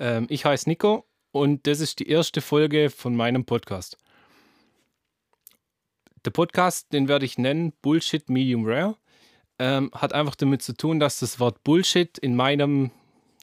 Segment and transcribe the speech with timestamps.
[0.00, 3.98] Ähm, ich heiße Nico und das ist die erste Folge von meinem Podcast.
[6.24, 8.96] Der Podcast, den werde ich nennen Bullshit Medium Rare,
[9.58, 12.90] ähm, hat einfach damit zu tun, dass das Wort Bullshit in meinem,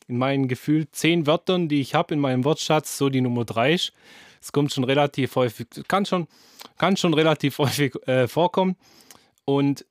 [0.08, 3.74] in meinen Gefühl zehn Wörtern, die ich habe in meinem Wortschatz, so die Nummer drei
[3.74, 3.94] ist.
[4.42, 6.28] Es kommt schon relativ häufig, kann schon,
[6.78, 8.78] kann schon relativ häufig äh, vorkommen.
[9.46, 9.86] Und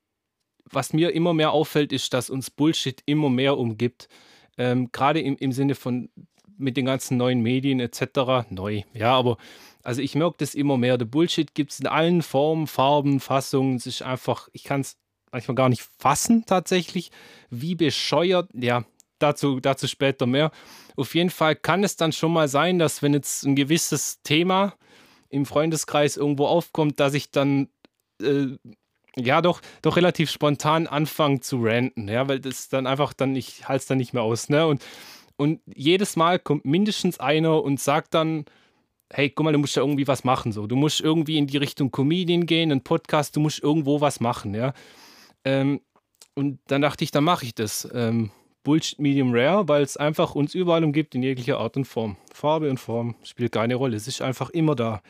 [0.65, 4.09] was mir immer mehr auffällt, ist, dass uns Bullshit immer mehr umgibt.
[4.59, 6.09] Ähm, Gerade im, im Sinne von
[6.59, 8.49] mit den ganzen neuen Medien etc.
[8.51, 9.37] Neu, ja, aber
[9.83, 10.99] also ich merke das immer mehr.
[10.99, 13.77] Der Bullshit gibt es in allen Formen, Farben, Fassungen.
[13.77, 14.97] Es ist einfach, ich kann es
[15.31, 17.13] manchmal gar nicht fassen tatsächlich,
[17.51, 18.85] wie bescheuert, ja,
[19.19, 20.51] dazu, dazu später mehr.
[20.97, 24.75] Auf jeden Fall kann es dann schon mal sein, dass wenn jetzt ein gewisses Thema
[25.29, 27.69] im Freundeskreis irgendwo aufkommt, dass ich dann
[28.21, 28.57] äh,
[29.17, 33.69] ja doch, doch relativ spontan anfangen zu ranten, ja, weil das dann einfach dann, ich
[33.69, 34.67] halte es dann nicht mehr aus, ne?
[34.67, 34.83] Und,
[35.37, 38.47] und jedes Mal kommt mindestens einer und sagt dann,
[39.13, 40.67] hey, guck mal, du musst ja irgendwie was machen, so.
[40.67, 44.55] Du musst irgendwie in die Richtung Comedian gehen, ein Podcast, du musst irgendwo was machen,
[44.55, 44.73] ja.
[45.45, 45.81] Ähm,
[46.35, 47.89] und dann dachte ich, dann mache ich das.
[47.95, 48.31] Ähm,
[48.63, 52.17] Bullshit Medium Rare, weil es einfach uns überall umgibt, in jeglicher Art und Form.
[52.33, 55.03] Farbe und Form spielt keine Rolle, es ist einfach immer da.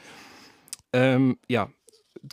[0.92, 1.70] Ähm, ja,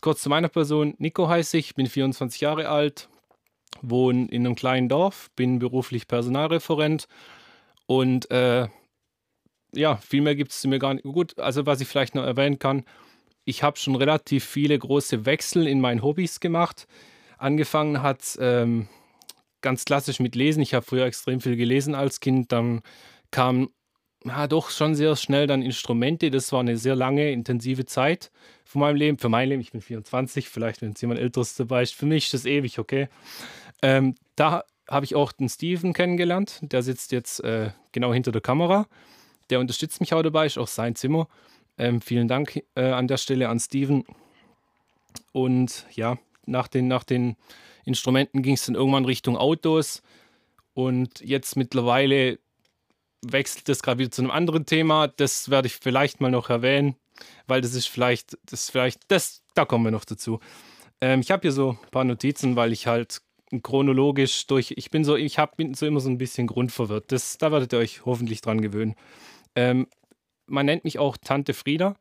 [0.01, 0.95] kurz zu meiner Person.
[0.97, 3.07] Nico heiße ich, bin 24 Jahre alt,
[3.81, 7.07] wohne in einem kleinen Dorf, bin beruflich Personalreferent
[7.85, 8.67] und äh,
[9.73, 11.03] ja, viel mehr gibt es mir gar nicht.
[11.03, 12.85] Gut, also was ich vielleicht noch erwähnen kann,
[13.45, 16.87] ich habe schon relativ viele große Wechsel in meinen Hobbys gemacht.
[17.37, 18.87] Angefangen hat ähm,
[19.61, 20.61] ganz klassisch mit Lesen.
[20.61, 22.51] Ich habe früher extrem viel gelesen als Kind.
[22.51, 22.81] Dann
[23.31, 23.69] kam
[24.25, 26.31] ja, doch schon sehr schnell dann Instrumente.
[26.31, 28.31] Das war eine sehr lange, intensive Zeit
[28.63, 29.17] von meinem Leben.
[29.17, 31.95] Für mein Leben, ich bin 24, vielleicht wenn es jemand Älteres dabei ist.
[31.95, 33.09] Für mich ist das ewig, okay.
[33.81, 36.59] Ähm, da habe ich auch den Steven kennengelernt.
[36.61, 38.87] Der sitzt jetzt äh, genau hinter der Kamera.
[39.49, 41.27] Der unterstützt mich auch dabei, ist auch sein Zimmer.
[41.77, 44.05] Ähm, vielen Dank äh, an der Stelle an Steven.
[45.31, 47.35] Und ja, nach den, nach den
[47.85, 50.01] Instrumenten ging es dann irgendwann Richtung Autos.
[50.73, 52.39] Und jetzt mittlerweile
[53.21, 55.07] wechselt das gerade wieder zu einem anderen Thema.
[55.07, 56.95] Das werde ich vielleicht mal noch erwähnen,
[57.47, 60.39] weil das ist vielleicht, das vielleicht, das, da kommen wir noch dazu.
[61.01, 63.21] Ähm, ich habe hier so ein paar Notizen, weil ich halt
[63.61, 67.11] chronologisch durch, ich bin so, ich hab, bin so immer so ein bisschen grundverwirrt.
[67.11, 68.95] Das, da werdet ihr euch hoffentlich dran gewöhnen.
[69.55, 69.87] Ähm,
[70.47, 71.95] man nennt mich auch Tante Frieda.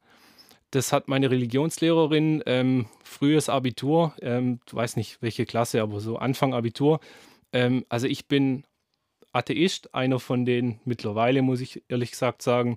[0.70, 6.54] Das hat meine Religionslehrerin ähm, frühes Abitur, ähm, weiß nicht welche Klasse, aber so Anfang
[6.54, 7.00] Abitur.
[7.52, 8.64] Ähm, also ich bin
[9.32, 12.76] Atheist, einer von denen mittlerweile, muss ich ehrlich gesagt sagen.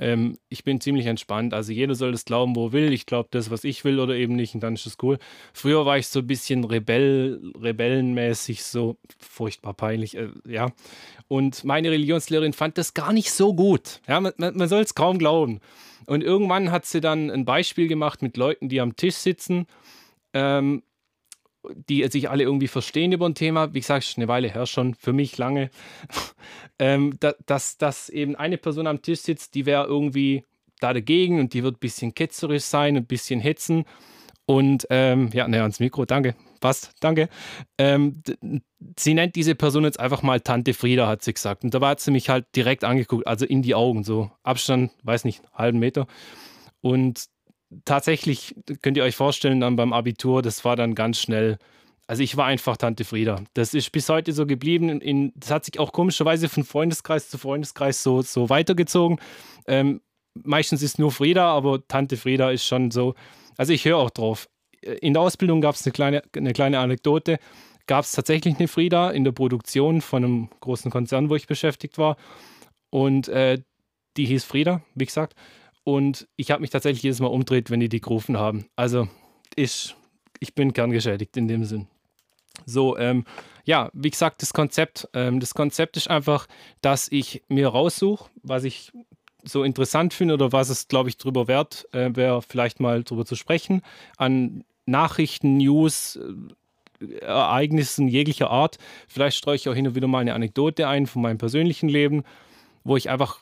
[0.00, 1.52] Ähm, ich bin ziemlich entspannt.
[1.52, 2.92] Also jeder soll das glauben, wo will.
[2.92, 5.18] Ich glaube das, was ich will oder eben nicht und dann ist es cool.
[5.52, 10.72] Früher war ich so ein bisschen Rebell, rebellenmäßig, so furchtbar peinlich, äh, ja.
[11.28, 14.00] Und meine Religionslehrerin fand das gar nicht so gut.
[14.08, 15.60] Ja, man, man, man soll es kaum glauben.
[16.06, 19.66] Und irgendwann hat sie dann ein Beispiel gemacht mit Leuten, die am Tisch sitzen.
[20.32, 20.82] Ähm,
[21.74, 23.74] die sich alle irgendwie verstehen über ein Thema.
[23.74, 25.70] Wie gesagt, eine Weile her schon, für mich lange.
[26.78, 30.44] ähm, da, dass, dass eben eine Person am Tisch sitzt, die wäre irgendwie
[30.80, 33.84] da dagegen und die wird ein bisschen ketzerisch sein, ein bisschen hetzen.
[34.46, 36.34] Und ähm, ja, näher ans Mikro, danke.
[36.60, 37.28] Passt, danke.
[37.78, 38.22] Ähm,
[38.98, 41.62] sie nennt diese Person jetzt einfach mal Tante Frieda, hat sie gesagt.
[41.62, 45.24] Und da hat sie mich halt direkt angeguckt, also in die Augen, so Abstand, weiß
[45.24, 46.06] nicht, halben Meter.
[46.80, 47.26] Und
[47.84, 51.58] tatsächlich könnt ihr euch vorstellen, dann beim Abitur, das war dann ganz schnell.
[52.06, 53.36] Also ich war einfach Tante Frieda.
[53.54, 55.00] Das ist bis heute so geblieben.
[55.00, 59.20] In, das hat sich auch komischerweise von Freundeskreis zu Freundeskreis so, so weitergezogen.
[59.68, 60.00] Ähm,
[60.34, 63.14] meistens ist nur Frieda, aber Tante Frieda ist schon so.
[63.56, 64.48] Also ich höre auch drauf.
[64.82, 67.38] In der Ausbildung gab es eine kleine, eine kleine Anekdote.
[67.86, 71.98] Gab es tatsächlich eine Frieda in der Produktion von einem großen Konzern, wo ich beschäftigt
[71.98, 72.16] war.
[72.90, 73.62] Und äh,
[74.16, 75.34] die hieß Frieda, wie gesagt.
[75.90, 78.66] Und ich habe mich tatsächlich jedes Mal umdreht, wenn die die gerufen haben.
[78.76, 79.08] Also
[79.56, 79.96] ich,
[80.38, 81.88] ich bin kerngeschädigt in dem Sinn.
[82.64, 83.24] So, ähm,
[83.64, 86.46] ja, wie gesagt, das Konzept, ähm, das Konzept ist einfach,
[86.80, 88.92] dass ich mir raussuche, was ich
[89.42, 93.26] so interessant finde oder was es, glaube ich, drüber wert äh, wäre, vielleicht mal drüber
[93.26, 93.82] zu sprechen,
[94.16, 96.20] an Nachrichten, News,
[97.00, 98.78] äh, Ereignissen jeglicher Art.
[99.08, 102.22] Vielleicht streue ich auch hin und wieder mal eine Anekdote ein von meinem persönlichen Leben,
[102.84, 103.40] wo ich einfach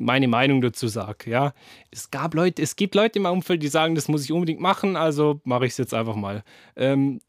[0.00, 1.30] meine Meinung dazu sage.
[1.30, 1.52] Ja,
[1.90, 4.96] es gab Leute, es gibt Leute im Umfeld, die sagen, das muss ich unbedingt machen,
[4.96, 6.42] also mache ich es jetzt einfach mal.
[6.76, 7.20] Ähm,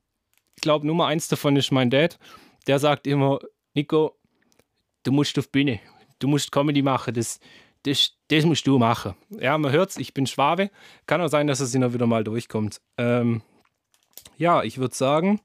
[0.55, 2.17] ich glaube, Nummer eins davon ist mein Dad.
[2.67, 3.39] Der sagt immer,
[3.73, 4.17] Nico,
[5.03, 5.79] du musst auf Bühne,
[6.19, 7.39] du musst Comedy machen, das,
[7.83, 9.15] das, das musst du machen.
[9.29, 10.69] Ja, man hört es, ich bin Schwabe.
[11.07, 12.81] Kann auch sein, dass es immer wieder mal durchkommt.
[12.97, 13.41] Ähm,
[14.37, 15.41] ja, ich würde sagen,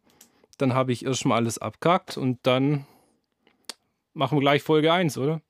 [0.58, 2.86] dann habe ich erstmal alles abkackt und dann
[4.14, 5.40] machen wir gleich Folge 1, oder?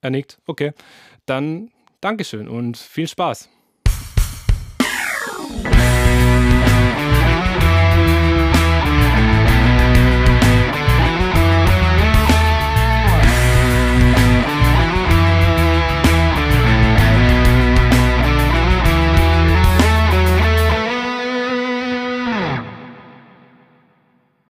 [0.00, 0.38] Er nickt.
[0.46, 0.72] Okay.
[1.26, 1.70] Dann
[2.00, 3.48] Dankeschön und viel Spaß.